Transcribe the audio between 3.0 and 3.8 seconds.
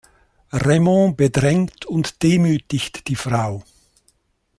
die Frau.